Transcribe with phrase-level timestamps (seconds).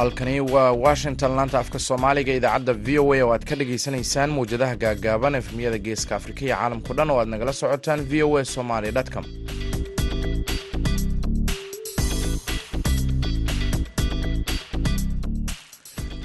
[0.00, 1.30] halkani waa washington.
[1.36, 6.12] Laanta afka soomaaliga idaacadda v o a oo aad ka dhagaysanaysaan mawjadaha gaagaaban efmiyada geeska
[6.18, 9.24] afrika iyo caalamkao dhan oo aad nagala socotaan v o a somaly com.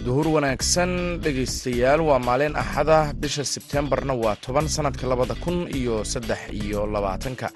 [0.05, 0.92] Duhur wanaagsan
[1.23, 7.50] dhegaystayaal waa maalin axada bisha sebtembarna waa toban sanadka labada kun iyo saddex iyo labaatanka.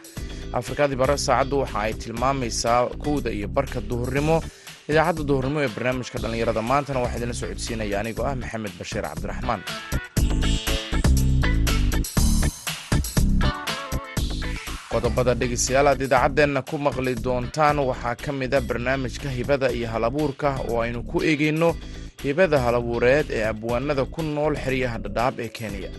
[0.60, 4.42] Afrikadii bare saacaddu waxa ay tilmaamaysaa kowda iyo barka duhurnimo
[4.92, 9.62] idaacadda duhurnimo ee barnaamijka dhallinyarada maantana waxaa idinla socodsiinaya anigoo ah maxamed bashiir cabdiraxmaan.
[14.92, 20.80] qodobada dhegeystayaal aad idaacaddeenna ku maqli doontaan waxaa ka mida barnaamijka hibada iyo halabuurka oo
[20.86, 21.70] aynu ku eegeyno
[22.24, 25.90] hibada halabuureed ee abwaanada ku nool xeryaha dhadhaab ee kenya.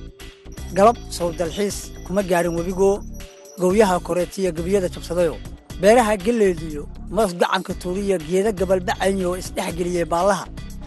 [0.76, 2.94] Galab sow dalxiis kuma gaadhin webigoo
[3.62, 5.34] gowyaha koreetiyo gebiyada jabsadayo
[5.80, 6.82] beeraha gelleediyo
[7.16, 10.46] mas gacanka tuuriya geeda gabalbacaynoo isdhexgeliyey baallaha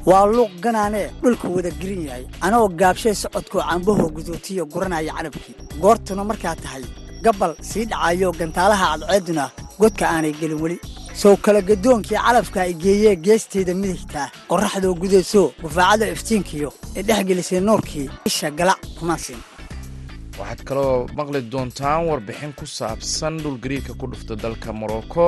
[0.10, 6.24] waa luuq ganaanee dhulka wada gerin yahay anoo gaabshay socodkoo cambahoo gudootiyo guranaya canabkii goortuna
[6.30, 6.84] markaa tahay
[7.26, 9.46] gabbal sii dhacayo gantaalaha cadceedduna
[9.80, 10.78] godka aanay gelin weli.
[11.22, 17.60] Sow kala gadoonkii calafka ay geeyee geesteeda midigtaa qorraxdoo gudaysoo gufaacada iftiinkiyo ee dhex gelisay
[17.68, 19.40] nuurkii isha galac kuma siin
[20.44, 25.26] waxaad kaloo maqli doontaan warbixin ku saabsan dhulgariirka ku dhufta dalka morocco.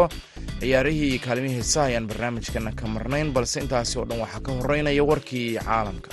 [0.62, 5.04] Ciyaarihii iyo kaalimihii heesaha ayaan barnaamijkana ka marnayn balse intaasi oo dhan waxaa ka horeynaya
[5.12, 6.10] warkii caalamka.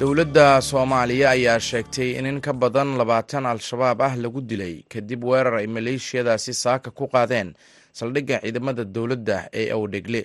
[0.00, 5.54] Dowladda soomaaliya ayaa sheegtay in in ka badan labaatan al-shabaab ah lagu dilay kadib weerar
[5.60, 7.54] ay maleeshiyadaasi saaka ku qaadeen
[7.98, 10.22] saldhigga ciidamada dowladda ee awdhegle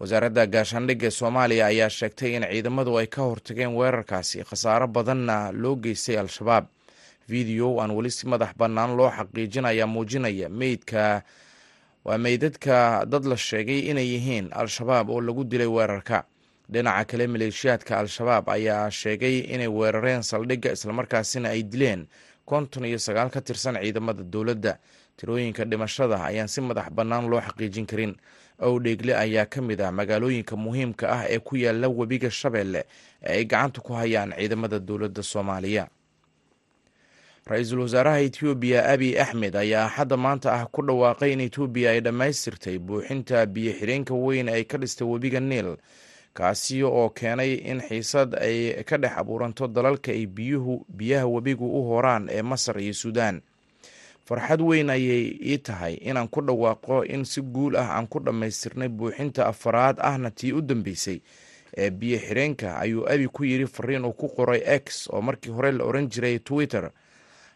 [0.00, 6.16] wasaaradda gaashaandhigga soomaaliya ayaa sheegtay in ciidamadu ay ka hortageen weerarkaasi khasaaro badanna loo geystay
[6.22, 6.64] al-shabaab.
[7.28, 11.22] Video aan weli si madax bannaan loo xaqiijin ayaa muujinaya meydka
[12.04, 16.18] waa meydadka dad la sheegay inay yihiin al-shabaab oo lagu dilay weerarka.
[16.72, 22.06] Dhinaca kale maleeshiyaadka al-shabaab ayaa sheegay inay weerareen saldhigga islamarkaasina ay dileen
[22.50, 24.72] konton iyo sagaal ka tirsan ciidamada dowladda
[25.18, 28.14] tirooyinka dhimashada ayaan si madax bannaan loo xaqiijin karin.
[28.58, 32.82] Owdheegle ayaa ka mid ah magaalooyinka muhiimka ah ee ku yaalla webiga shabeelle
[33.22, 35.84] ee ay gacanta ku hayaan ciidamada dowladda soomaaliya.
[37.48, 42.76] Ra'iisul wasaaraha etoobiya abiy axmed ayaa axadda maanta ah ku dhawaaqay in etoobiya ay dhammaystirtay
[42.78, 45.76] buuxinta biyo xireenka weyn ay ka dhistay webiga niil
[46.36, 51.80] kaasi oo keenay in xiisad ay ka dhex abuuranto dalalka ay biyuhu biyaha webigu u
[51.88, 53.40] horaan ee masar iyo suudaan
[54.28, 58.88] farxad weyn ayay ii tahay inaan ku dhawaaqo in si guul ah aan ku dhammaystirnay
[58.92, 61.20] buuxinta afaraad ahna tii u dambeysay.
[61.76, 65.72] Ee biyo xireenka ayuu abi ku yidhi fariin uu ku qoray x oo markii hore
[65.72, 66.90] la oran jiray twitter.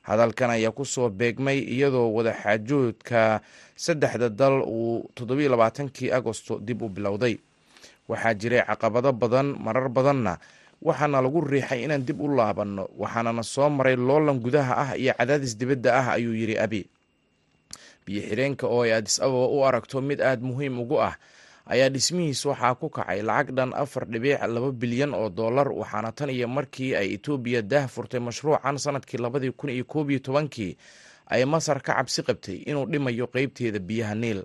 [0.03, 3.41] Hadalkan ayaa ku soo beegmay iyadoo wadaxaajoodka
[3.77, 7.37] saddexda dal uu toddobiyo labaatankii agosto dib u bilowday.
[8.09, 10.39] Waxaa jiray caqabado badan marar badanna
[10.87, 15.53] waxaana lagu riixay inaan dib u laabanno waxaanana soo maray loolan gudaha ah iyo cadaadis
[15.61, 16.83] dibadda ah ayuu yidhi abi
[18.07, 21.15] biyo xireenka oo ay adis ababa u aragto mid aada muhiim ugu ah
[21.73, 26.31] ayaa dhismihiis waxaa ku kacay lacag dhan afar dhibiic laba bilyan oo dollar waxaana tan
[26.37, 30.73] iyo markii ay etoobiya daah furtay mashruucan sannadkii labadii kun iyo koob iyo tobankii
[31.33, 34.41] ay masar ka cabsi qabtay inuu dhimayo qeybteeda biyaha niil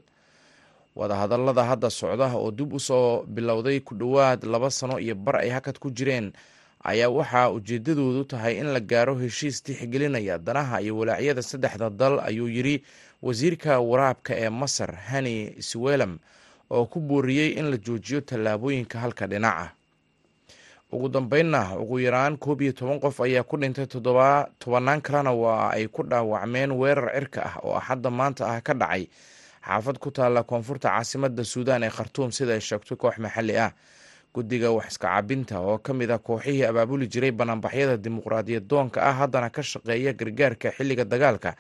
[0.97, 5.50] wadahadallada hadda socda oo dib u soo bilowday ku dhowaad laba sano iyo bar ay
[5.56, 6.34] hakad ku jireen
[6.91, 12.50] ayaa waxaa ujeedadoodu tahay in la gaaro heshiis tixgelinaya danaha iyo walaacyada saddexda dal ayuu
[12.50, 12.75] yidhi
[13.22, 15.36] wasiirka waraabka ee masar hani
[15.69, 16.18] swelam
[16.75, 19.72] oo ku booriyey in la joojiyo tallaabooyinka halka dhinaca.
[20.91, 23.86] Ugu dambeynna ugu yaraan koob iyo toban qof ayaa ku dhintay
[24.60, 29.04] tobannaan kalena waa ay ku dhaawacmeen weerar cirka ah oo axadda maanta ah ka dhacay
[29.68, 33.72] xaafad ku taalla koonfurta caasimadda suudaan ee khartuum sida ay sheegtay koox maxalli ah.
[34.34, 39.14] Guddiga wax iska cabinta oo ka mid ah kooxihii abaabuli jiray banaanbaxyada dimuqraadiyad doonka ah
[39.19, 41.56] haddana ka shaqeeya gargaarka xilliga dagaalka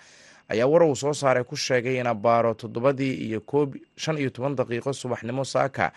[0.49, 3.41] ayaa war soo saaray ku sheegay in abaaro toddobadii iyo
[3.97, 5.91] shan iyo toban daqiiqo subaxnimo saaka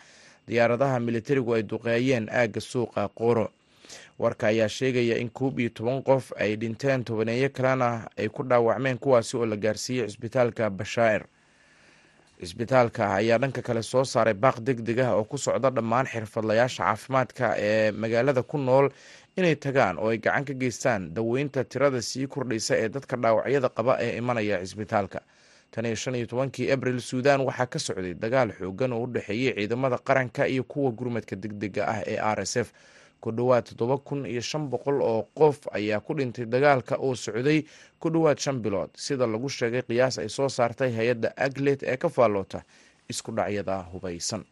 [0.48, 3.50] diyaaradaha militarigu ay duqeeyeen aagga suuqa qooro
[4.18, 8.98] warka ayaa sheegaya in koob iyo toban qof ay dhinteen tobaneeyo kalena ay ku dhaawacmeen
[8.98, 11.22] kuwaasi oo la gaarsiiyey cisbitaalka bashaa'ir
[12.40, 16.84] cisbitaalka ayaa dhanka kale soo saaray baaq deg deg ah oo ku socda dhammaan xirfadlayaasha
[16.84, 18.88] caafimaadka ee magaalada ku nool
[19.36, 23.92] inay tagaan oo ay gacan ka geystaan daweynta tirada sii kordhaysa ee dadka dhaawacyada qaba
[24.00, 25.20] ee imanaya cisbitaalka
[25.70, 29.52] tan iyo shan iyo tobankii abril suudan waxaa ka socday dagaal xoogan oo u dhexeeyey
[29.54, 32.68] ciidamada qaranka iyo kuwa gurmadka deg dega ah ee r s f
[33.20, 37.64] ku dhowaad toddoba kun iyo shan boqol oo qof ayaa ku dhintay dagaalka oo socday
[38.00, 38.90] ku dhowaad shan bilood.
[38.96, 42.62] Sida lagu sheegay qiyaas ay soo saartay hay'adda aglet ee ka faalloota
[43.08, 44.44] isku dhacyada hubaysan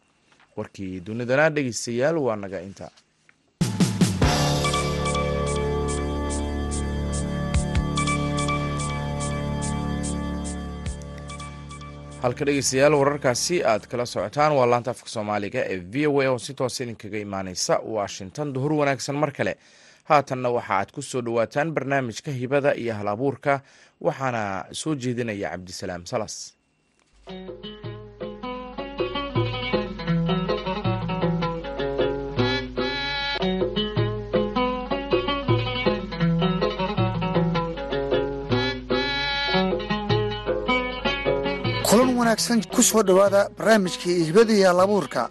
[0.57, 2.91] warkii dunidana dhegeystayaal waa naga inta
[12.23, 16.39] halka dhegeystayaal wararkaasi aad kala socotaan waa laanta afka soomaaliga ee v o a oo
[16.45, 18.53] si toos idinkaga imaaneysa washington.
[18.55, 19.53] Duhur wanaagsan mar kale.
[20.09, 23.53] Haatanna waxa aad ku soo dhowaataan barnaamijka hibada iyo hal abuurka
[24.01, 24.41] waxaana
[24.81, 26.35] soo jeedinaya cabdisalaam salas
[42.29, 45.21] wanaagsan ku soo dhowaada barnaamijkii hibadii halabuurka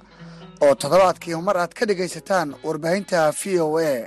[0.64, 4.06] oo toddobaadkii mar aad ka dhegaysataan warbaahinta v o a.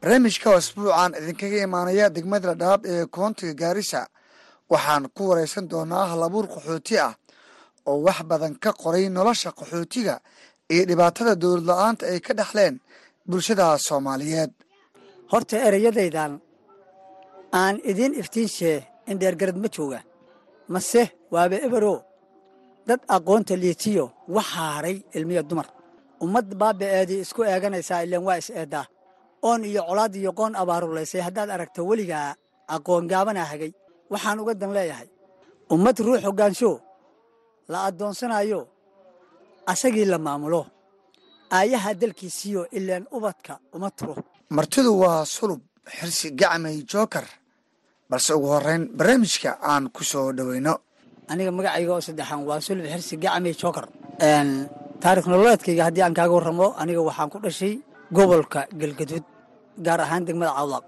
[0.00, 4.02] Barnaamijka asbuucan idinkaga imaanaya degmada dhaab ee koontiga gaarisa
[4.72, 7.12] waxaan ku waraysan doonaa halabuur qaxooti ah
[7.86, 10.14] oo wax badan ka qoray nolosha qaxootiga
[10.72, 12.80] iyo dhibaatada dowlad la'aanta ay ka dhexleen
[13.28, 14.50] bulshada soomaaliyeed.
[15.32, 16.32] Horta ereyadaydan
[17.60, 18.78] aan idiin iftiinshee
[19.10, 20.00] in dheergarad ma jooga
[20.68, 21.02] mase
[21.34, 21.94] waaba ebero
[22.88, 24.04] dad aqoonta liitiyo
[24.36, 25.68] waxaa haray ilmiya dumar.
[26.24, 28.86] Ummad baaba'eedii isku eeganaysaa ileen waa is eeddaa.
[29.48, 32.28] Oon iyo colaad iyo qoon abaarulaysay haddaad aragto weligaa
[32.74, 33.72] aqoon gaabanaa hagay.
[34.12, 35.08] Waxaan uga dan leeyahay.
[35.74, 36.70] Ummad ruux hoggaansho
[37.72, 38.60] la addoonsanayo
[39.72, 40.62] asagii la maamulo.
[41.56, 44.14] Aayaha dalkiisiyo ileen ubadka uma turo.
[44.56, 45.60] Martidu waa sulub
[45.96, 47.26] xirsi gacmay jookar.
[48.10, 50.74] Balse ugu horeyn barnaamijka aan ku soo dhoweyno
[51.30, 53.86] aniga magacayga oo saddexaan waa sulub xirsi gacmay jookar
[55.02, 57.72] taarikh nololeedkayga haddii aan kaaga warramo aniga waxaan ku dhashay
[58.16, 59.24] gobolka galgaduud
[59.86, 60.84] gaar ahaan degmada cawdaq.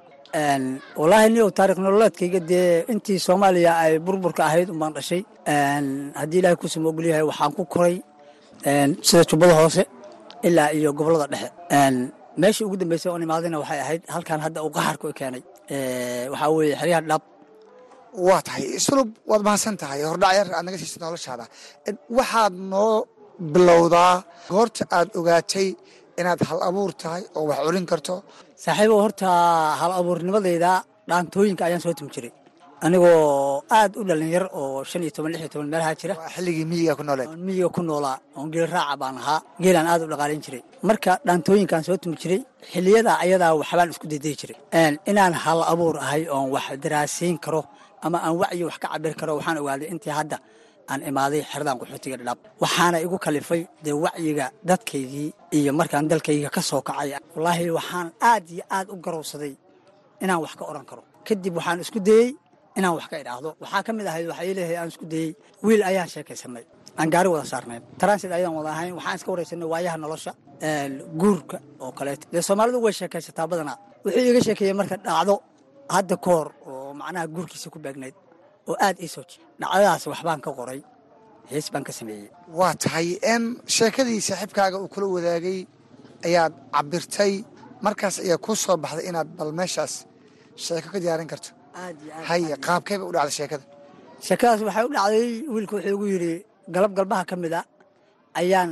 [1.00, 5.22] Wallaahi ni taarikh nololeedkayga dee intii soomaaliya ay burburka ahayd umbaan dhashay.
[6.20, 7.94] Haddii ilaahay kusuma ogolyahay waxaan ku koray
[9.08, 9.82] sida jubbada hoose
[10.48, 11.48] ilaa iyo gobollada dhexe.
[12.40, 15.42] Meeshii ugu dambeysay oon imaadayna waxay ahayd halkan hadda uu qaxarku keenay.
[16.32, 17.22] Waxaa weeye xeryaha dhab
[18.26, 21.44] waa tahay sulub waad mahadsan tahay hordhac yar aad naga siisa noloshaada.
[22.18, 22.94] Waxaad noo
[23.54, 24.14] bilowdaa
[24.52, 25.68] goorta aad ogaatay
[26.20, 28.14] inaad hal abuur tahay oo wax curin karto.
[28.64, 29.28] Saaxiibow horta
[29.80, 30.70] hal abuurnimadayda
[31.08, 32.32] dhaantooyinka ayaan soo tumi jiray
[32.84, 36.14] anigoo aad u dhalinyar oo shan iyo toban lix iyo toban meelaha jira.
[36.34, 40.10] Xilligii miyiga ku nooleed miyiga ku noolaa oon geel raaca baan ahaa geelaan aad u
[40.12, 40.62] dhaqaalayn jiray.
[40.88, 42.40] Marka dhaantooyinkaan soo tumi jiray
[42.72, 44.56] xilliyada ayadaa waxbaan isku dayday jiray.
[45.10, 47.62] Inaan hal abuur ahay oon wax daraasiin karo
[48.06, 50.36] ama aan wacyi wax ka cabir karo waxaan ogaaday intii hadda
[50.90, 56.62] aan imaaday xeradan qaxootiga dhadhaab waxaana igu kalifay dee wacyiga dadkaygii iyo markaan dalkayga ka
[56.70, 57.10] soo kacay.
[57.36, 59.52] Wallaahi waxaan aad iyo aad u garowsaday
[60.24, 61.02] inaan wax ka odhan karo.
[61.26, 62.28] Kadib waxaan isku dayey
[62.78, 63.50] inaan wax ka idhaahdo.
[63.62, 65.30] Waxaa ka mid ahayd iilehay aan isku dayey
[65.66, 66.64] wiil ayaan sheekaysanay.
[66.98, 68.92] Aan gaari wada saarnayn transit ayaan wada ahayn.
[68.98, 70.32] Waxaan iska waraysanay waayaha nolosha
[71.20, 73.76] guurka oo kaleeto dee soomaalidu way sheekaysataa badanaa.
[74.04, 75.34] Wuxuu iiga sheekeeyey marka dhacdo
[75.94, 76.30] hadda ka
[76.70, 78.14] oo macnaha guurkiisa ku beegnayd
[78.70, 80.80] oo aad ii soo ji dhacdadaas waxbaan ka qoray
[81.50, 82.28] hees baan ka sameeyey.
[82.58, 83.08] Waa tahay
[83.40, 83.42] n
[83.76, 85.58] sheekadii saaxiibkaaga uu kula wadaagay
[86.26, 87.32] ayaad cabirtay
[87.84, 89.92] markaas ayaa ku soo baxday inaad bal meeshaas
[90.64, 91.50] sheeko ka diyaarin karto.
[92.28, 93.64] Haye qaabkeeba u dhacday sheekada?
[94.26, 96.32] Sheekadaas waxay u dhacday wiilku wuxuu igu yidhi
[96.74, 97.60] galab galbaha ka mid a
[98.40, 98.70] ayaan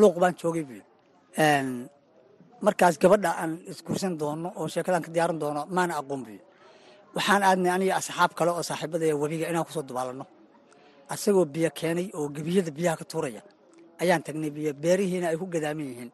[0.00, 0.82] luuq baan joogay buu
[2.66, 6.40] markaas gabadha aan isguursan doono oo sheekadaan ka diyaaran doono maana aqoon buyo
[7.16, 10.24] waxaan aadnay aniga asxaab kale oo saaxiibadaya webiga inaan ku soo dubaalanno
[11.14, 13.42] asagoo biyo keenay oo gebiyada biyaha ka tuuraya.
[14.02, 16.10] Ayaan tagnay biyo beerihiina ay ku gadaaman yihiin.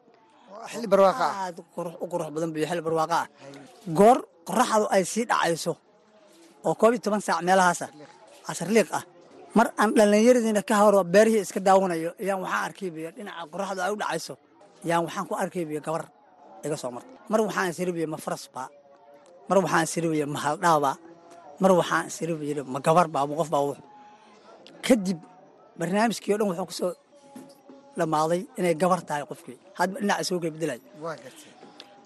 [0.51, 1.35] Waa xilli barwaaqa ah.
[1.49, 1.63] Aad u
[2.11, 3.27] qurux badan biyo xilli barwaaqa ah.
[3.97, 4.17] Goor
[4.47, 5.73] qoraxdu ay sii dhacayso
[6.67, 7.87] oo koob iyo toban saac meelahaasa
[8.47, 9.03] casarliiq ah.
[9.57, 13.09] Mar aan dhallinyaradiina ka horo beerihii iska daawanayo ayaan waxaan arkay biyo.
[13.17, 14.33] Dhinaca qoraxdu ay u dhacayso
[14.89, 16.03] yaan waxaan ku arkay biyo gabar
[16.65, 18.67] iga soo marta mar waxaan isiribiyo ma farasbaa
[19.49, 20.95] mar waxaan isiribiyo ma haldhaabaa
[21.61, 23.75] mar waxaan isiribiyo ma gabar baa ma qof baa
[24.85, 25.19] kadib
[25.79, 26.91] barnaamijkii o dhan wuxuu ku soo
[27.97, 29.57] dhammaaday inay gabar tahay qofkii.
[29.79, 30.79] Hadba dhinac isugu kay bedelay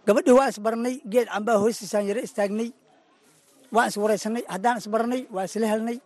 [0.08, 2.70] gabadhii waa isbarnay geed cambaa hoostiisaan yaro istaagnay
[3.75, 5.98] waan iswaraysanay haddaan isbarnay waa isla helnay.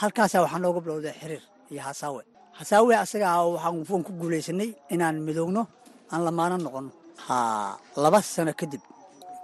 [0.00, 1.42] Halkaasaa waxaa nooga bilowday xiriir
[1.72, 2.22] iyo hasaawe.
[2.58, 5.62] Hasaawe asaga ah waxaan ku guulaysanay inaan midoogno
[6.12, 6.90] aan lamaano noqono.
[7.26, 7.36] Ha
[8.02, 8.82] laba sano kadib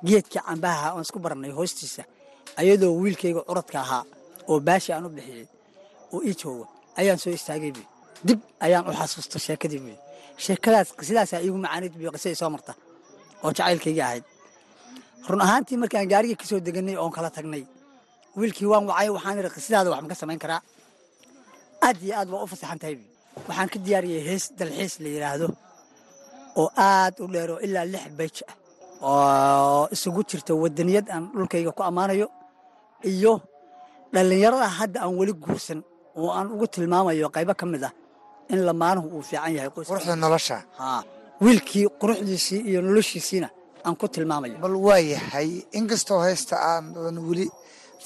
[0.07, 2.03] geedkii cambaha oon isku barnay hoostiisa
[2.61, 4.03] ayadoo wiilkayga curadka ahaa
[4.51, 5.47] oo baashi aan u bixiyey
[6.15, 6.65] oo ii joogo
[7.01, 7.85] ayaan soo istaagay buy
[8.27, 9.95] dib ayaan u xasuusta sheekadii buy
[10.45, 12.73] sheekadaas sidaasaa iigu macaanid buy qisadii soo marta
[13.45, 14.25] oo jacaylkayga ahayd.
[15.29, 17.63] Run ahaantii markaan gaarigii ka deganay oon kala tagnay
[18.39, 20.61] wiilkii waan wacay waxaan idhi qisidaada wax ma ka samayn karaa?
[21.87, 22.97] Aad iyo aad waa u fasaxan tahay
[23.49, 25.47] waxaan ka diyaariyey hees dalxiis la yidhaahdo
[26.61, 28.55] oo aad u dheer oo ilaa lix bayj ah
[29.03, 32.27] oo isugu jirta wadaniyad aan dhulkayga ku ammaanayo
[33.13, 33.33] iyo
[34.15, 35.81] dhallinyarada hadda aan weli guursan
[36.19, 37.93] oo aan ugu tilmaamayo qaybo ka mid ah
[38.53, 40.57] in lamaanuhu uu fiican yahay quruxda nolosha.
[41.45, 43.49] Wiilkii quruxdiisii iyo noloshiisiina
[43.87, 44.57] aan ku tilmaamayo.
[44.65, 47.47] Bal waa yahay inkastoo haysta aanan weli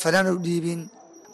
[0.01, 0.81] fanaan u dhiibin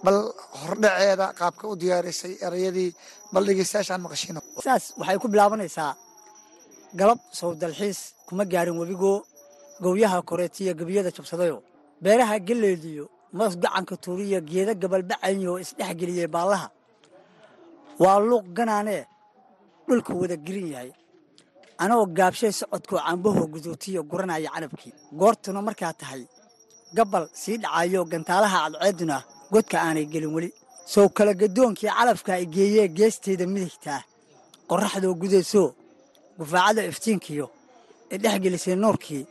[0.04, 0.18] bal
[0.60, 2.90] hordhaceeda qaabka u diyaarisay erayadii
[3.32, 5.90] bal dhegeystayaashaan maqashino saas waxay ku bilaabanaysaa
[7.00, 7.98] galab sow dalxiis
[8.28, 9.16] kuma gaarin webigoo
[9.82, 11.62] gowyaha koreetiya gebiyada jabsadayo.
[12.02, 16.68] Beeraha gelleediyo moos gacanka tuuriya geeda gabalbacayo oo isdhexgeliyey baallaha
[18.02, 19.02] waa luuq ganaanee
[19.88, 20.92] dhulka wada girin yahay.
[21.82, 26.22] Anagoo gaabshay socodkoo cambahoo guduutiyo guranaya canabkii goortuna markaa tahay
[26.96, 29.16] gabbal sii dhacayo gantaalaha cadceeduna
[29.52, 30.50] godka aanay gelin weli.
[30.92, 34.00] Sow kala gadoonkii calafka ay geeyee geesteeda midigtaa
[34.68, 35.68] qorraxdoo gudaysoo
[36.38, 37.46] gufaacada iftiinkiyo
[38.12, 39.26] ee dhex gelisay nuurkii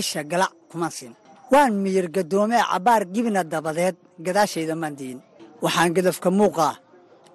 [0.00, 1.14] isha galac kuma siin.
[1.52, 3.96] Waan miyir gadoomee cabbaar gibina dabadeed
[4.26, 5.20] gadaashayda maan diyin
[5.64, 6.74] waxaan gadafka muuqaa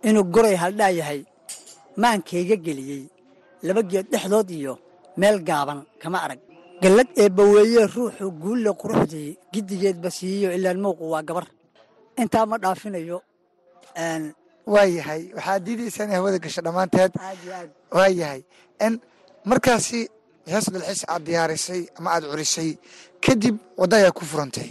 [0.08, 1.22] inuu goray haldhaa yahay
[2.02, 3.04] maankayga geliyey
[3.68, 4.74] laba geed dhexdood iyo
[5.20, 6.40] meel gaaban kama arag.
[6.82, 11.46] Gallad eebbaweeyee ruuxu guulle quruxdii giddigeedba siiyo ilaan muuqu waa gabar.
[12.22, 13.18] Intaa ma dhaafinayo?
[14.74, 15.22] Waa yahay.
[15.36, 17.12] Waxaad diidaysaa inay hawada gasho dhammaanteed.
[17.98, 18.42] Waa yahay.
[19.50, 20.00] Markaasi
[20.51, 22.70] hees dalxiis aad diyaarisay ama aad curisay
[23.25, 24.70] kadib wadda ayaa ku furantay.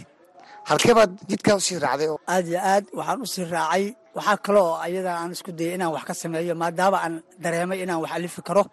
[0.69, 3.85] Halkee baad jidkaa u sii raacday aad iyo aad waxaan u sii raacay.
[4.17, 8.01] Waxaa kale oo ayada aan isku dayay inaan wax ka sameeyo maadaama aan dareemay inaan
[8.03, 8.63] wax alifi karo.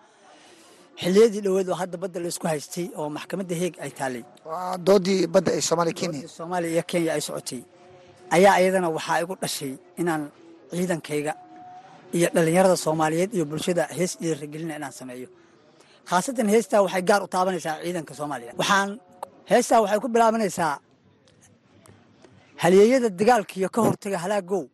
[1.03, 5.51] Xilliyadii dhoweed oo hadda badda laysku haystay oo maxkamadda heeg ay taallay waa doodii badda
[5.59, 7.61] ee soomaaliya kenya soomaaliya iyo kenya ay socotay.
[8.37, 10.23] Ayaa ayadana waxaa igu dhashay inaan
[10.77, 11.33] ciidankayga
[12.17, 15.29] iyo dhallinyarada soomaaliyeed iyo bulshada hees dhiirigelina inaan sameeyo
[16.11, 18.91] khaasatan heestaa waxay gaar u taabanaysaa ciidanka soomaaliya waxaan
[19.51, 20.75] heestaa waxay ku bilaabanaysaa
[22.63, 24.65] halyeeyada dagaalkiiyo ka hortaga halaagow.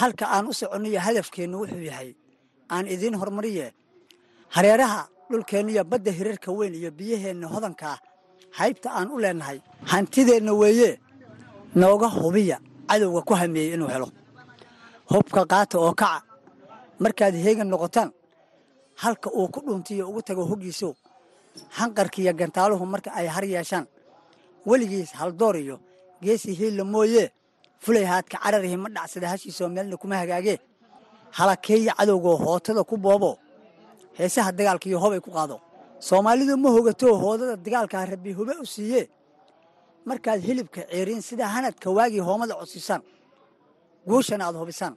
[0.00, 2.10] Halka aan u soconniyo hadafkeennu wuxuu yahay
[2.74, 3.66] aan idiin hormariye
[4.54, 7.96] hareeraha dhulkeenniyo badda hirarka weyn iyo biyaheenna hodankaa
[8.58, 9.58] haybta aan u leennahay
[9.90, 11.00] hantideenna weeye
[11.74, 12.58] nooga hubiya
[12.88, 14.08] cadowga ku hameeyey inuu helo.
[15.10, 16.22] Hubka qaata oo kaca
[17.02, 18.10] markaad heegan noqotaan
[19.02, 20.88] halka uu ku dhuntiyo ugu tago hoggiiso
[21.78, 23.86] hanqarkiiyo gantaaluhu marka ay har yeeshaan
[24.68, 25.76] weligiis haldoor iyo
[26.24, 27.26] geesi hiilla mooyee
[27.84, 30.58] fulay haadka cararihi ma dhacsada hashiisoo meelna kuma hagaagee
[31.38, 33.30] halakeeya cadowgoo hootada ku boobo.
[34.18, 35.56] Heesaha dagaalkiiyo hobay ku qaado.
[36.08, 39.04] Soomaalidu ma hogatoo hoodada dagaalkaa rabbi hube u siiyee
[40.08, 43.02] markaad hilibka ceeriin sida hanadka waagii hoomada codsiisaan
[44.08, 44.94] guushana aad hubisaan.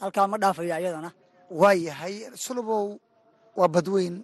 [0.00, 1.10] Halkaa ma dhaafayo ayadana
[1.60, 2.14] waa yahay
[2.44, 2.84] sulubow
[3.58, 4.16] waa badweyn.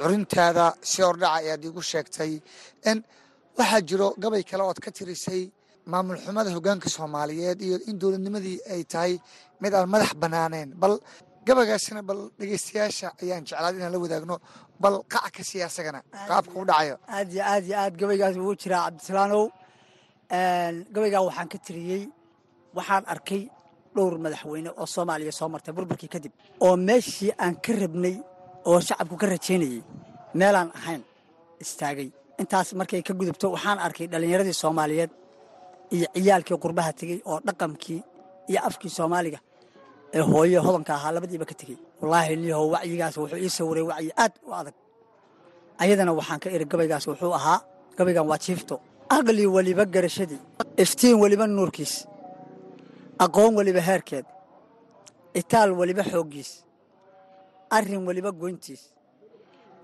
[0.00, 2.32] Curintaada si hordhaca ayaad iigu sheegtay.
[3.58, 5.42] Waxaa jiro gabay kale ood ka tirisay
[5.92, 9.12] maamul xumada hoggaanka soomaaliyeed iyo in dowladnimadii ay tahay
[9.62, 10.94] mid aan madax bannaaneen bal
[11.46, 14.36] gabaygaasina bal dhegeystayaasha ayaan jeclaad inaan la wadaagno.
[14.82, 18.54] Bal qaca ka siiya asagana qaabka u dhacayo aad iyo aad iyo aad gabaygaas wuu
[18.62, 19.44] jiraa cabdisalaanow
[20.94, 22.02] gabaygaa waxaan ka tiriyey
[22.76, 23.42] waxaan arkay
[23.94, 26.32] dhowr madaxweyne oo soomaaliya soo martay burburkii kadib.
[26.64, 28.16] Oo meeshii aan ka rabnay
[28.70, 29.80] oo shacabku ka rajaynayey
[30.40, 31.02] meelaan ahayn
[31.64, 32.08] istaagay.
[32.40, 35.10] Intaas markay ka gudubto waxaan arkay dhallinyaradii soomaaliyeed
[35.96, 38.00] iyo ciyaalkii qurbaha tegey oo dhaqankii
[38.50, 39.38] iyo afkii soomaaliga
[40.16, 44.32] ee hooye hodanka ahaa labadiiba ka tegey wallaahi liyahow wacyigaas wuxuu ii sawiray wacyi aad
[44.48, 44.74] u adag.
[45.82, 47.58] Ayadana waxaan ka iri gabaygaas wuxuu ahaa
[47.98, 48.74] gabaygan waa jiifto
[49.16, 50.40] aqli weliba garashadii
[50.82, 51.94] iftiin weliba nuurkiis
[53.24, 54.26] aqoon weliba heerkeed
[55.40, 56.50] itaal weliba xooggiis
[57.76, 58.82] arrin weliba goyntiis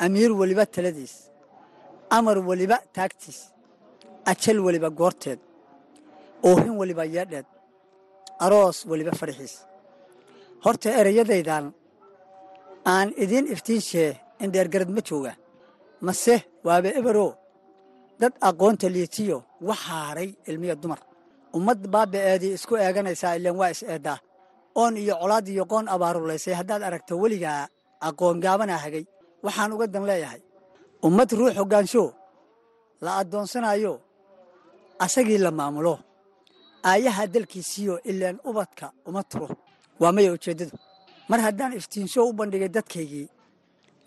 [0.04, 1.14] amiir weliba taladiis
[2.16, 3.38] amar weliba taagtiis
[4.30, 5.40] ajal weliba goorteed
[6.48, 7.46] oohin weliba yeedheed
[8.44, 9.54] aroos weliba faraxiis
[10.64, 11.64] horta ereyadaydan
[12.94, 14.10] aan idiin iftiinshee
[14.44, 15.32] indheergarad ma jooga.
[16.06, 16.34] Mase
[16.66, 17.32] waaba eberoo
[18.20, 19.36] dad aqoonta liitiyo
[19.68, 21.00] waxaaray ilmiya dumar.
[21.56, 24.18] Ummad baaba'eedii isku eeganaysaa ileen waa is eeddaa
[24.80, 27.62] oon iyo colaad iyo qoon abaarulaysay haddaad aragto weligaa
[28.06, 29.04] aqoon gaabanaa hagay.
[29.44, 30.40] Waxaan uga dan leeyahay
[31.06, 32.04] ummad ruux hoggaansho
[33.04, 33.92] la addoonsanayo
[35.04, 35.94] asagii la maamulo
[36.90, 39.48] aayaha dalkiisiyo ileen ubadka uma turo.
[40.00, 40.76] Waa maya ujeeddadu.
[41.30, 43.26] Mar haddaan iftiinsho u bandhigay dadkaygii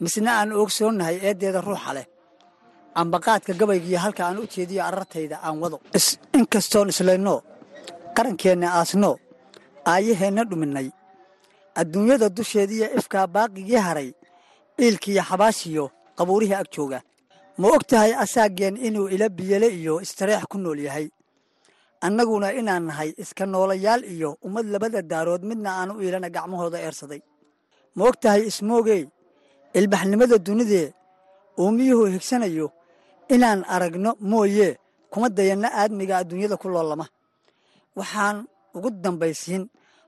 [0.03, 2.07] misna aan ogsoonnahay eeddeeda ruuxa leh
[3.01, 5.77] ambaqaadka gabaygiiyo halka aan u jeediyo arartayda aan wado.
[6.37, 7.35] Inkastoon islayno
[8.15, 9.11] qarankeenna aasno
[9.91, 10.87] aayaheenna dhuminnay
[11.79, 14.09] adduunyada dusheediiyo ifkaa baaqigii haray
[14.83, 15.85] iilkiiyo xabaashiyo
[16.17, 16.99] qabuurihii ag jooga
[17.59, 21.07] ma og tahay asaageen inuu ila biyele iyo istareex ku nool yahay?
[22.05, 27.21] Annaguna inaan nahay iska noolayaal iyo ummad labada daarood midna aanu iilana gacmahooda eersaday.
[27.95, 29.03] Ma og tahay ismoogey
[29.79, 30.87] ilbaxnimada dunidee
[31.61, 32.67] uumiyuhu higsanayo
[33.35, 34.69] inaan aragno mooye
[35.11, 37.05] kuma dayanna aadmiga adduunyada ku loolama?
[37.97, 38.37] Waxaan
[38.75, 39.63] ugu dambaysiin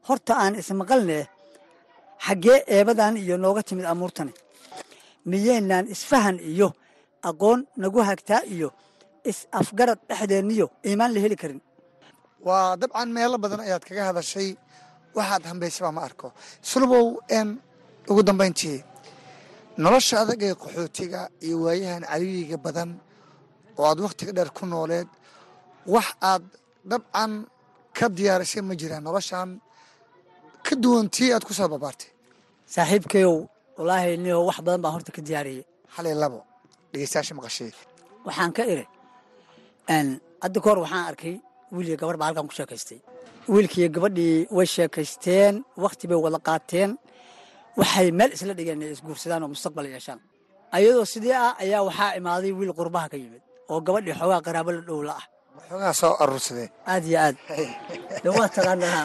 [0.08, 1.24] horta aan ismaqalnee
[2.25, 4.34] xaggee eebadan iyo nooga timid amuurtani.
[5.30, 6.68] Miyeynaan isfahan iyo
[7.30, 8.70] aqoon nagu hagtaa iyo
[9.32, 11.62] is-afgarad dhexdeenniyo iimaan la heli karin.
[12.48, 14.50] Waa dabcan meelo badan ayaad kaga hadashay.
[15.18, 16.27] Waxaad hambaysaba ma arko.
[16.70, 17.06] Sulubow
[17.46, 17.48] n
[18.12, 18.77] ugu dambayntii
[19.84, 22.89] nolosha adag ee qaxootiga iyo waayahan caliyiga badan
[23.80, 25.10] oo aad wakhtiga dheer ku nooleed
[25.94, 26.44] wax aad
[26.92, 27.32] dabcan
[27.98, 29.50] ka diyaarisay ma jiraan noloshan
[30.65, 32.10] ka duwan tii aad ku soo babaartay
[32.74, 33.36] saaxiibkayow
[33.77, 35.65] wallaahi niyo wax badan baan horta ka diyaariyey.
[35.96, 36.39] Hal iyo labo
[36.92, 37.72] dhegeystayaasha maqashay.
[38.25, 38.86] Waxaan ka iri
[40.44, 41.36] hadda ka hor waxaan arkay
[41.75, 43.00] wiiliyo gabarh baa halkan ku sheekaystay.
[43.53, 45.53] Wiilkiiyo gabadhii way sheekaysteen
[45.84, 46.98] wakhti bay wada qaateen.
[47.80, 50.20] Waxay meel isla dhigeen inay isguursadaan oo mustaqbal yeeshaan.
[50.75, 54.82] Ayadoo sidii ah ayaa waxaa imaaday wiil qurbaha ka yimid oo gabadhii xoogaa qaraabo la
[54.89, 55.25] dhowla ah
[55.70, 57.36] xoogaa soo aruursadee aad iyo aad.
[58.38, 59.03] Waa taqaanaa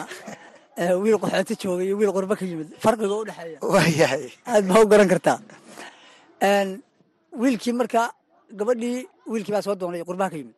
[1.03, 2.69] wiil qaxooti jooga iyo wiil qurba ka yimid.
[2.83, 3.57] Farqiga u dhexeeya.
[3.73, 5.37] Waayahay aad baa u garan kartaa
[7.41, 8.01] wiilkii marka
[8.59, 8.97] gabadhii
[9.31, 10.55] wiilkii baa soo doonay qurbaha ka yimid.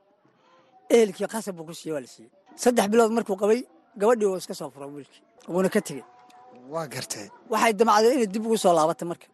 [0.96, 2.30] Ehelkii khasab buu ku siiyey waa la siiyey.
[2.64, 3.60] Saddex bilood markuu qabay
[4.02, 5.22] gabadhii wuu iska soo fura wiilkii.
[5.54, 6.04] Wuuna ka tegey.
[6.74, 7.28] Waa gartay.
[7.52, 9.28] Waxay damacday inay dib ugu soo laabatay marka.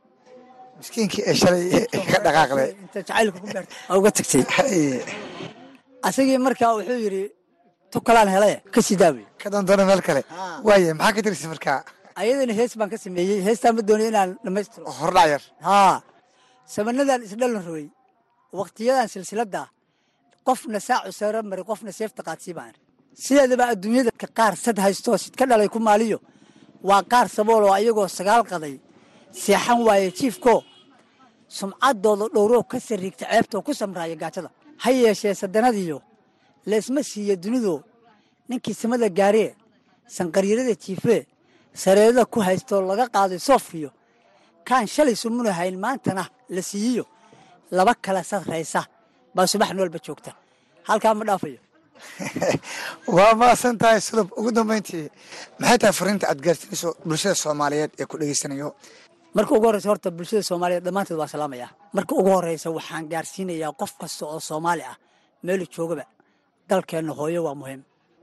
[0.80, 1.64] Miskiinkii ee shalay
[2.12, 3.48] ka dhaqaaqday inta jacaylka ku
[3.90, 4.44] aa uga tagtay.
[6.08, 7.24] Asagii markaa wuxuu yidhi
[7.92, 10.22] tukalaan hele ka sii daawey ka dandoona meel kale.
[10.30, 10.62] Haa.
[10.68, 11.80] waaye maxaa ka tirisa markaa
[12.22, 13.40] ayadana hees baan ka sameeyey.
[13.48, 15.44] Heestaan ma doonay inaan dhammaystiro hordhac yar.
[15.68, 15.96] Haa.
[16.74, 17.88] Samanadan isdhalan rogay
[18.60, 19.62] wakhtiyadan silsiladda
[20.48, 22.74] qofna saacu sare mari qofna seefta qaadsii baan.
[23.24, 26.20] Sideedaba adduunyada ka qaar sad haystoo sid ka dhalay ku maaliyo.
[26.88, 28.76] Waa qaar sabool oo ayagoo sagaal qaday.
[29.42, 30.60] Seexan waaye jiifkoo
[31.58, 34.50] sumcaddooda dhowroo ka sariigta ceebtoo ku samraaya gaajada.
[34.84, 35.98] Ha yeeshee sadanadiyo
[36.70, 37.74] leesma siiya dunido
[38.50, 39.52] ninkii samada gaaree
[40.16, 41.22] sanqaryarada jiifee
[41.84, 43.90] sareerada ku haystoo laga qaaday soofkiyo
[44.68, 46.24] kaan shalay sumunahayn maantana
[46.56, 47.06] la siiyiyo
[47.78, 48.82] laba kala sarraysa
[49.36, 50.32] baa subax noolba joogta.
[50.90, 51.60] Halkaa ma dhaafayo.
[53.16, 55.10] Waa maasan tahay sulub ugu dambayntii
[55.60, 58.70] maxay tahay fariinta aad gaarsiinayso bulshada soomaaliyeed ee ku dhegeysanayo
[59.38, 61.68] marka ugu horreysa horta bulshada soomaaliyeed dhammaanteed waa salaamaya.
[61.94, 64.96] Marka ugu horreysa waxaan gaarsiinayaa qof kasta oo soomaali ah.
[65.44, 66.04] Meelu joogaba
[66.70, 67.82] dalkeenna hooyo waa muhiim.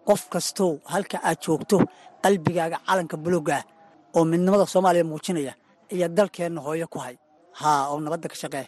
[0.09, 1.77] Qof kastow halka aad joogto
[2.23, 3.65] qalbigaaga calanka buluga ah
[4.17, 5.55] oo midnimada soomaaliya muujinaya
[5.95, 7.17] iyo dalkeenna hooyo ku hay.
[7.61, 8.67] Haa oo nabadda ka shaqee.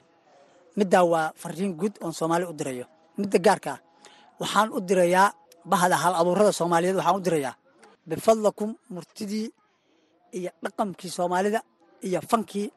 [0.76, 2.86] Middaa waa fariin guud oon soomaali u dirayo.
[3.18, 3.72] Midda gaarka
[4.40, 5.32] waxaan u dirayaa
[5.70, 7.54] bahda hal abuurada soomaaliyeed waxaan u dirayaa.
[8.08, 9.46] Bifadlakum murtidii
[10.38, 11.60] iyo dhaqankii soomaalida
[12.06, 12.68] iyo fankii.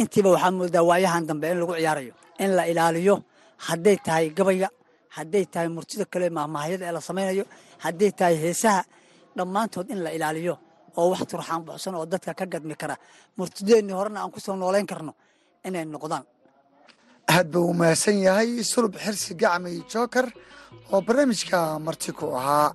[0.00, 3.14] Intiiba waxaa moodaa waayahan dambe in lagu ciyaarayo in la ilaaliyo.
[3.66, 4.68] Hadday tahay gabayga
[5.16, 7.44] hadday tahay murtida kale mahmaahyada ee la samaynayo
[7.84, 8.80] hadday tahay heesaha
[9.36, 10.54] dhammaantood in la ilaaliyo
[10.98, 12.96] oo wax turxaan buxsan oo dadka ka gadmi kara.
[13.38, 15.12] Murtideennii horena aan ku soo noolayn karno
[15.66, 16.24] inay noqdaan.
[17.34, 20.26] Aad buu umahadsan yahay sulub xirsi gacmay jookar
[20.92, 22.70] oo barnaamijka marti ku ahaa.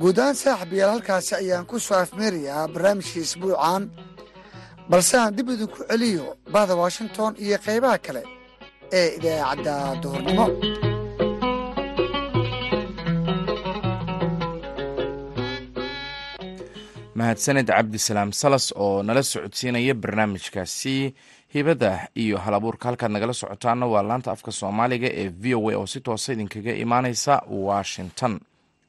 [0.00, 3.82] Guud ahaan saaxiibayaal halkaasi ayaan ku soo afmeerayaa barnaamijkii isbuucan
[4.90, 8.22] balse aan dib idinku celiyo bahda washington iyo qaybaha kale
[8.98, 10.46] ee idaacadda duhurnimo
[17.18, 21.14] mahadsaned cabdisalaam salas oo nala socodsiinaya barnaamijkaasi.
[21.54, 25.86] Hibada iyo halabuurka halkaad nagala socotaana waa laanta afka soomaaliga ee v o a oo
[25.86, 28.40] si toosa idinkaga imaaneysa washington.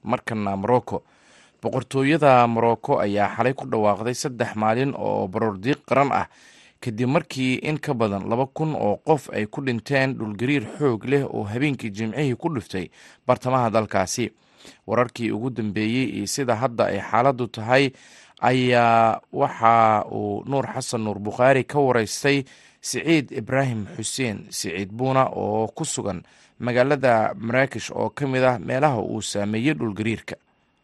[0.04, 1.04] Markana morocco
[1.62, 6.28] boqortooyada morocco ayaa xalay ku dhawaaqday saddex maalin oo baroordiiq qaran ah.
[6.82, 11.24] Kadib markii in ka badan laba kun oo qof ay ku dhinteen dhulgariir xoog leh
[11.26, 12.90] oo habeenkii jimcihii ku dhiftay
[13.28, 14.30] bartamaha dalkaasi
[14.88, 17.92] wararkii ugu dambeeyey iyo sida hadda ay xaaladdu tahay
[18.42, 22.44] ayaa waxa uu nuur xasan nuur bukhaari ka wareystay
[22.82, 26.22] siciid ibraahim xuseen siciid buuna oo ku sugan
[26.60, 30.36] magaalada maraakish oo ka mid ah meelaha uu saameeyey dhulgariirka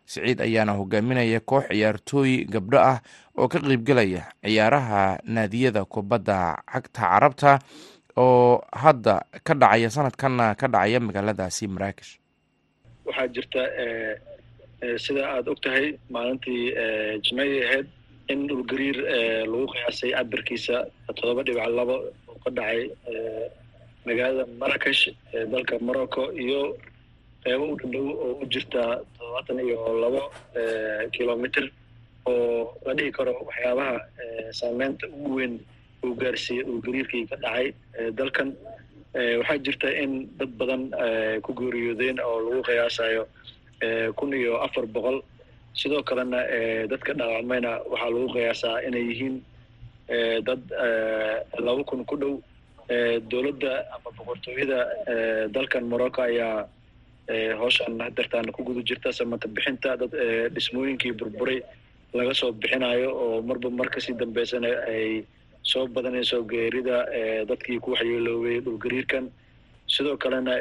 [0.06, 2.98] siciid ayaana hogaaminaya koox ciyaartooy gabdho ah
[3.38, 7.52] oo ka qeybgelaya ciyaaraha naadiyada kubadda cagta carabta
[8.18, 12.12] oo hadda ka dhacaya sanadkanna ka dhacaya magaaladaasi maraakesh
[13.08, 13.62] waxaa jirta
[15.06, 15.86] sida aada og tahay
[16.16, 16.64] maalintii
[17.26, 17.88] jimcadii ahayd
[18.34, 18.98] in dhulgariir
[19.52, 20.76] lagu qiyaasay cabirkiisa
[21.18, 21.96] toddoba dhibic labo
[22.32, 22.82] oo ka dhacay
[24.08, 25.04] magaalada marakesh
[25.36, 26.62] ee dalka morocco iyo
[27.44, 28.84] qeybo u dhadhow oo u jirta
[29.18, 30.22] toddobaatan iyo labo
[31.16, 31.66] kilomitr
[32.32, 33.96] oo la dhihi karo waxyaabaha
[34.60, 35.54] saameynta ugu weyn
[36.06, 37.68] uu gaarsiiyey dhulgariirkii ka dhacay
[38.20, 38.50] dalkan
[39.14, 40.84] waxaa jirta in dad badan
[41.46, 43.24] ku geeriyoodeen oo lagu qiyaasayo
[44.18, 45.22] kun iyo afar boqol.
[45.74, 46.40] Sidoo kalena
[46.92, 49.36] dadka dhaawacmayna waxaa lagu qiyaasaa inay yihiin
[50.48, 50.62] dad
[51.66, 52.36] laba kun ku dhow.
[53.30, 54.80] Dowladda ama boqortooyada
[55.56, 56.68] dalkan morocco ayaa
[57.62, 59.98] howshan hadeertaan ku guda jirta samata bixinta.
[59.98, 60.12] Dad
[60.54, 61.62] dhismooyinkii burburay
[62.14, 65.24] laga soo bixinayo oo marba mar ka sii dambeysana ay
[65.72, 66.98] soo badanayso geerida
[67.50, 69.26] dadkii ku waxyeeloobay dhulgariirkan.
[69.88, 70.54] Sidoo kalena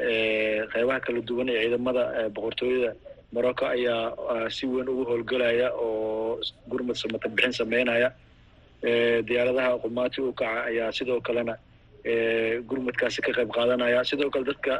[0.72, 2.02] qeybaha kala duwan ee ciidamada
[2.34, 2.90] boqortooyada
[3.34, 6.38] morocco ayaa si weyn ugu howlgelaya oo
[6.70, 8.08] gurmad samata bixin sameynaya.
[9.28, 11.54] Diyaaradaha qumaati u kaca ayaa sidoo kalena
[12.68, 14.04] gurmadkaasi ka qayb qaadanaya.
[14.04, 14.74] Sidoo kale dadka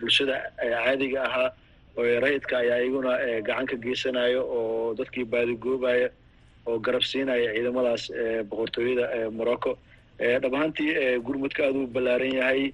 [0.00, 1.50] bulshada caadiga ahaa
[1.98, 3.12] oo rayidka ayaa iyaguna
[3.46, 6.08] gacan ka geysanayo oo dadkii baadigoobaya
[6.66, 8.04] oo garab siinaya ciidamadaas
[8.50, 9.78] boqortooyada morocco.
[10.18, 12.72] Dhab ahaantii gurmudka aada u ballaaran yahay.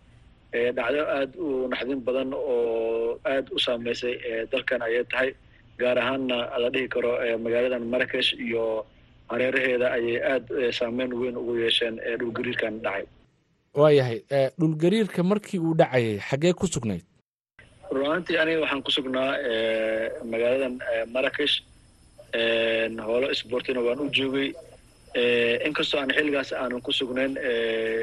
[0.76, 4.14] Dhacdo aada u naxdin badan oo aada u saameysay
[4.52, 5.30] dalkan ayay tahay.
[5.80, 7.12] Gaar ahaanna la dhihi karo
[7.44, 8.84] magaaladan marakesh iyo
[9.30, 13.04] hareeraheeda ayay aada saameyn weyn ugu yeesheen dhulgariirkan dhacay.
[13.74, 14.18] Waayahay
[14.60, 17.04] dhulgariirka markii uu dhacayay xaggee ku sugnayd?
[17.90, 19.30] Run ahaantii aniga waxaan ku sugnaa
[20.32, 20.74] magaaladan
[21.14, 21.62] marakesh
[22.34, 24.52] howlo sbortina waan u joogay.
[25.66, 27.34] Inkastoo aan xilligaas aanan ku sugnayn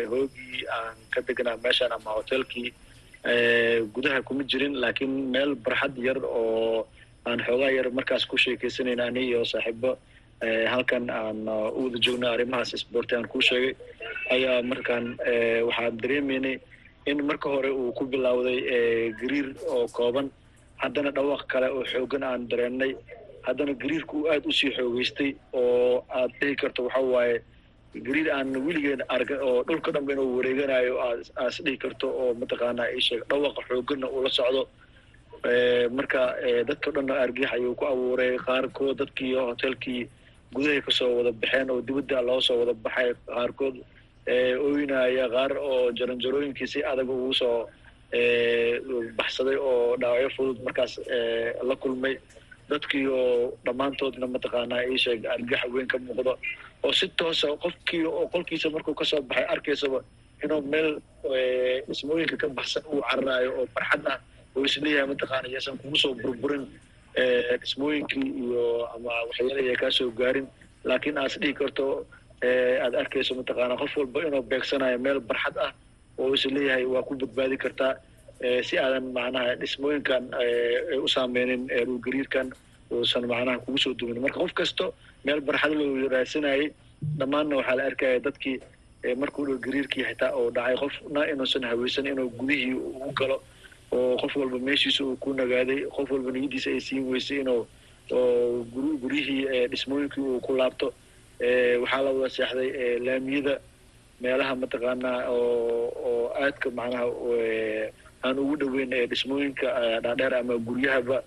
[0.09, 2.73] hoogii aan ka degnaa meeshaan ama hotelkii
[3.93, 6.87] gudaha kuma jirin laakiin meel barxad yar oo
[7.25, 9.97] aan xoogaa yar markaas ku sheekeysanayn ani iyo saaxiibo
[10.67, 13.73] halkan aan u wada joogna arrimahaas sborti aan kuu sheegay
[14.31, 15.15] ayaa markaan
[15.67, 16.59] waxaan dareemaynay
[17.05, 18.59] in marka hore uu ku bilowday
[19.19, 20.27] gariir oo kooban.
[20.77, 22.91] Haddana dhawaaq kale oo xoogan aan dareennay
[23.47, 25.31] haddana gariirku uu aada u sii xoogeystay
[25.61, 27.35] oo aad dhihi karto waxa waaye
[28.07, 30.93] gariir aan weligeen arga oo dhulka dhanba inuu wareeganayo
[31.43, 34.63] aas dhihi karto oo mataqaanaa isheeg dhawaqa xooganna uu la socdo.
[35.97, 36.21] Marka
[36.69, 40.01] dadka dhanna argix ayuu ku abuuray qaarkood dadkii hotelkii
[40.55, 43.75] gudahay ka soo wada baxeen oo dibadda loo soo wada baxay qaarkood
[44.67, 47.57] ooynaya qaar oo jaranjarooyinkii si adag ugu soo
[49.19, 50.93] baxsaday oo dhaawacyo fudud markaas
[51.69, 52.15] la kulmay
[52.69, 56.33] dadkii oo dhammaantoodna mataqaanaa iisheeg argax weyn ka muuqdo.
[56.83, 59.99] Oo si toosa qofkii oo qolkiisa markuu ka soo baxay arkaysaba
[60.43, 60.89] inuu meel
[61.87, 64.19] dhismooyinka ka baxsan uu cararaayo oo farxad ah
[64.55, 66.63] oo is leeyahay mataqaana yaysan kugu soo burburin
[67.61, 68.63] dhismooyinkii iyo
[68.95, 70.47] ama waxyeelaya kaasoo gaarin.
[70.87, 71.85] Laakiin aas dhihi karto
[72.83, 75.71] aad arkayso mataqaana qof walba inuu beegsanayo meel barxad ah
[76.19, 77.93] oo is leeyahay waa ku badbaadi kartaa
[78.67, 80.23] si aadan macnaha dhismooyinkan
[81.03, 82.47] u saameynin dhulgariirkan
[82.91, 84.85] uusan macnaha kugu soo dumin marka qof kasto
[85.25, 86.63] meel barxad loo raadsanayay
[87.19, 88.57] dhammaanna waxaa la arkaya dadkii
[89.21, 93.37] markuu dhulgariirkii xitaa oo dhacay qofna inuusan haweysan inuu gudihii ugu galo
[93.91, 97.61] oo qof walba meeshiisa uu ku nagaaday qof walba niyadiisa ay siin weysay inuu
[99.03, 100.93] guryihii dhismooyinkii uu ku laabto.
[101.81, 103.53] Waxaa la wada seexday laamiyada
[104.21, 107.05] meelaha mataqaanaa oo oo aadka macnaha
[108.23, 109.67] aan ugu dhoweyn dhismooyinka
[110.03, 111.17] dhaadheer ama guryahaba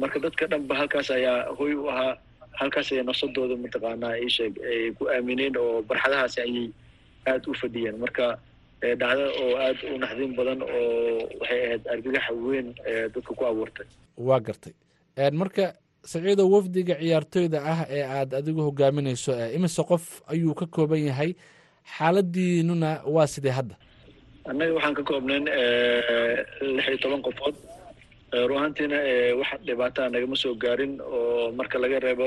[0.00, 2.14] marka dadka dhanba halkaas ayaa hoy u ahaa
[2.60, 6.66] halkaas ayay nafsadooda mataqaanaa isheeg ay ku aamineen oo barxadahaasi ayay
[7.26, 7.96] aada u fadhiyeen.
[8.02, 8.26] Marka
[9.00, 12.66] dhacdo oo aada u naxdin badan oo waxay ahayd argagaxa weyn
[13.14, 13.86] dadka ku abuurtay.
[14.16, 14.72] Waa gartay.
[15.40, 15.64] Marka
[16.10, 21.30] saciido wafdiga ciyaartoyda ah ee aad adigu hogaaminayso imise qof ayuu ka kooban yahay
[21.98, 23.76] xaaladiinuna waa sidee hadda
[24.50, 25.44] annaga waxaan ka koobnayn
[26.76, 27.56] lix iyo toban qofood.
[28.50, 28.98] Ruahantiina
[29.40, 32.26] wax dhibaataa nagama soo gaarin oo marka laga reebo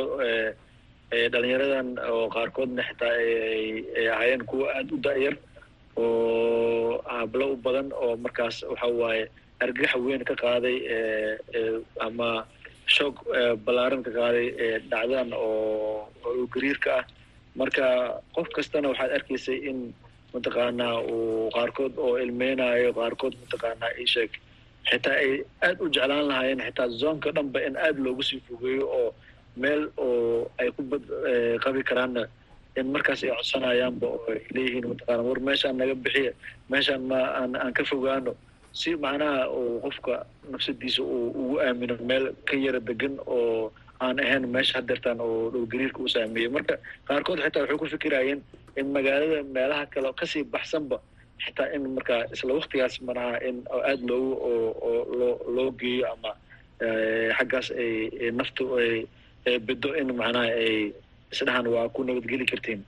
[1.33, 5.35] dhalinyaradan oo qaarkoodna xitaa ay ahaayeen kuwa aada u da-yar
[5.97, 9.23] oo hablo u badan oo markaas waxa waaye
[9.63, 10.77] argaxa weyn ka qaaday
[12.07, 12.29] ama
[12.95, 13.15] shoog
[13.65, 14.47] ballaaran ka qaaday
[14.91, 16.09] dhacdadan oo
[16.53, 17.05] gariirka ah.
[17.59, 17.85] Marka
[18.35, 19.79] qof kastana waxaad arkaysay in
[20.33, 24.31] mataqaanaa uu qaarkood oo ilmeynayo qaarkood mataqaanaa isheeg
[24.89, 25.31] xitaa ay
[25.65, 29.09] aada u jeclaan lahaayeen xitaa zoonka dhanba in aada loogu sii fogeeyo oo
[29.61, 31.03] meel oo ay ku bad
[31.63, 32.23] qabi karaanna
[32.79, 36.31] in markaas ay codsanayaanba oo ay leeyihiin mataqaana war meeshaan naga bixiya
[36.71, 38.31] meeshaan ma aan aan ka fogaano.
[38.79, 40.13] Si macnaha uu qofka
[40.51, 43.71] nafsadiisa uu ugu aamino meel ka yara degan oo
[44.03, 46.49] aan ahayn meesha hadeertaan oo dhowgariirka u saameeyey.
[46.55, 46.73] Marka
[47.07, 48.39] qaarkood xitaa waxay ku fikirayeen
[48.79, 50.97] in magaalada meelaha kale ka sii baxsanba
[51.45, 56.31] xitaa in markaa isla waktigaas manaha in aada loogu oo loo loo geeyo ama
[57.37, 60.93] xaggaas ay naftu ay beddo in macnaha ay
[61.33, 62.81] isdhahan waa ku nabadgeli kartiin.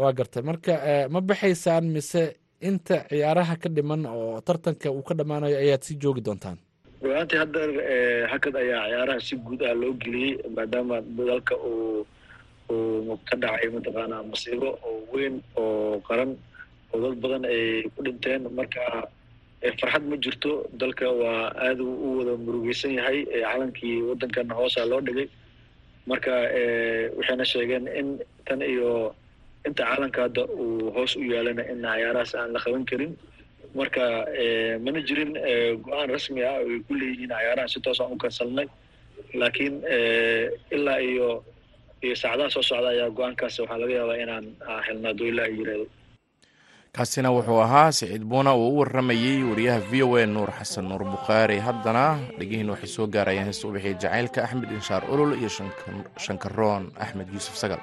[0.00, 0.42] Waa gartay.
[0.42, 0.72] Marka
[1.12, 2.22] ma baxaysaan mise
[2.68, 6.58] inta ciyaaraha ka dhiman oo tartanka uu ka dhammaanayo ayaad sii joogi doontaan
[7.04, 7.60] ruaantii hadda
[8.32, 12.06] hakad ayaa ciyaaraha si guud ah loo geliyey maadaama dalka uu
[12.74, 16.30] uu ka dhacay mataqaanaa masiibo oo weyn oo qaran
[16.92, 17.62] oo dad badan ay
[17.94, 18.42] ku dhinteen.
[18.58, 18.80] Marka
[19.80, 20.52] farxad ma jirto.
[20.80, 25.28] Dalka waa aada u wada murugeysan yahay calankii waddankana hoosaa loo dhigay.
[26.10, 26.32] Marka
[27.18, 28.08] waxayna sheegeen in
[28.46, 28.90] tan iyo
[29.68, 33.12] inta calanka hadda uu hoos u yaalana in ciyaarahaas aan la qaban karin
[33.78, 34.04] marka
[34.84, 35.32] mana jirin
[35.84, 38.66] go'aan rasmi ah oo ay ku leeyihiin ciyaarahan si toosaan u kansalnay
[39.40, 39.74] laakiin
[40.76, 41.28] ilaa iyo
[42.04, 44.44] iyo saacadaha soo socda ayaa go'aankaas waxaa laga yaabaa inaan
[44.86, 45.86] helnaa doyla ay yiraahdo.
[46.96, 51.02] Kaasina wuxuu ahaa siciid buuna uu u warramayey wariyaha v o a nuur xasan nuur
[51.14, 51.58] bukhaari.
[51.66, 52.04] Haddana
[52.38, 55.50] dhegihiin waxay soo gaarayaan heesta u bixiyay jacaylka axmed inshaar olol iyo
[56.26, 57.82] shankaroon axmed yuusuf sagal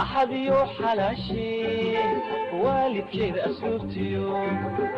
[0.00, 2.04] axadiyo xalaashee
[2.62, 4.26] waalidkeeda asluubtiyo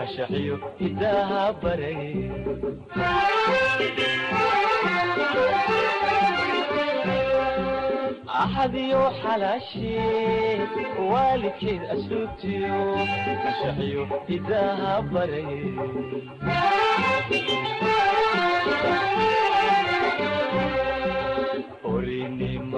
[0.04, 2.02] ashaxiyo hidaaha baray
[8.42, 10.56] axadiyo xalaashee
[11.10, 12.80] waalidkeed asluubtiyo
[13.50, 15.52] ashaxiyo hidaaha baray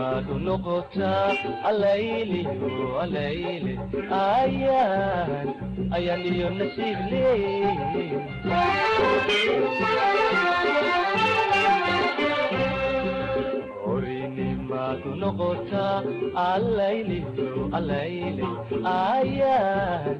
[0.00, 1.28] orinimadu noqotaa
[1.68, 3.74] alayliyo alayle
[4.20, 5.48] ayaan
[5.96, 8.08] ayaan iyo nasiib leey
[13.92, 15.98] orinimadu noqotaa
[16.52, 18.46] alayliyo alayle
[18.94, 20.18] ayaan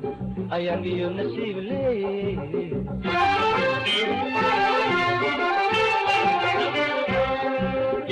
[0.57, 2.01] ayaan iyo nasiib leey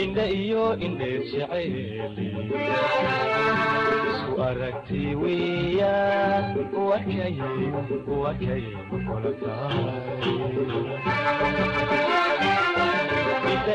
[0.03, 1.23] indha iyo indheer
[4.09, 6.45] isu aragti weeyaan
[6.91, 7.35] wakay
[8.23, 8.63] wakay
[9.05, 9.33] kula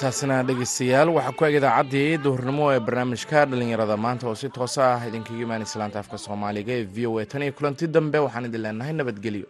[0.00, 5.02] intaasina dhegeystayaal waxaa ku eg idaacaddii duhurnimo ee barnaamijka dhallinyarada maanta oo si toosa ah
[5.08, 8.62] idinkaga imaan islaanta afka soomaaliga ee v o a tan iyo kulanti dambe waxaan idin
[8.64, 9.48] leenahay nabadgelyo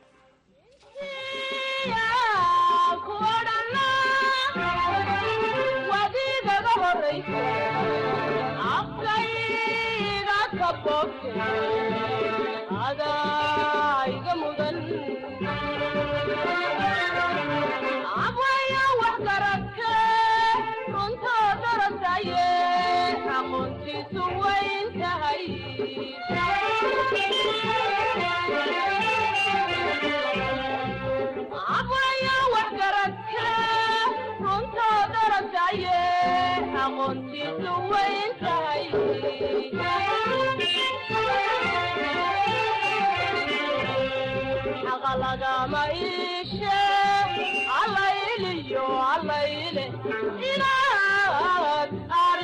[45.20, 46.78] lagama iishe
[47.80, 49.84] allayliyo allayle
[50.50, 51.90] inaad
[52.22, 52.40] aad